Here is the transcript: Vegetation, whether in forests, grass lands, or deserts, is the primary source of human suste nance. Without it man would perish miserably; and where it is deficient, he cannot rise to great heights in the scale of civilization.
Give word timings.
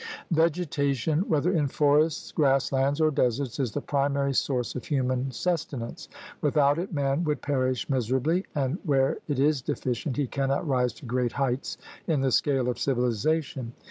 Vegetation, 0.31 1.19
whether 1.29 1.51
in 1.51 1.67
forests, 1.67 2.31
grass 2.31 2.71
lands, 2.71 2.99
or 2.99 3.11
deserts, 3.11 3.59
is 3.59 3.71
the 3.71 3.81
primary 3.81 4.33
source 4.33 4.73
of 4.73 4.83
human 4.83 5.25
suste 5.29 5.77
nance. 5.77 6.09
Without 6.41 6.79
it 6.79 6.91
man 6.91 7.23
would 7.23 7.43
perish 7.43 7.87
miserably; 7.87 8.43
and 8.55 8.79
where 8.83 9.19
it 9.27 9.37
is 9.37 9.61
deficient, 9.61 10.17
he 10.17 10.25
cannot 10.25 10.67
rise 10.67 10.93
to 10.93 11.05
great 11.05 11.33
heights 11.33 11.77
in 12.07 12.21
the 12.21 12.31
scale 12.31 12.67
of 12.67 12.79
civilization. 12.79 13.73